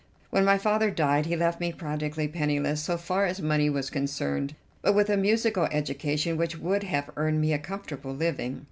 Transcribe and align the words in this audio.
When 0.31 0.43
my 0.43 0.57
father 0.57 0.89
died 0.89 1.27
he 1.27 1.35
left 1.35 1.59
me 1.61 1.71
practically 1.71 2.27
penniless 2.27 2.81
so 2.81 2.97
far 2.97 3.27
as 3.27 3.39
money 3.39 3.69
was 3.69 3.91
concerned, 3.91 4.55
but 4.81 4.93
with 4.95 5.11
a 5.11 5.15
musical 5.15 5.65
education 5.65 6.37
which 6.37 6.57
would 6.57 6.81
have 6.85 7.11
earned 7.17 7.39
me 7.39 7.53
a 7.53 7.59
comfortable 7.59 8.11
living. 8.15 8.59